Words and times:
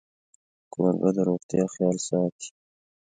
کوربه 0.73 1.09
د 1.15 1.17
روغتیا 1.29 1.63
خیال 1.73 1.97
ساتي. 2.07 2.49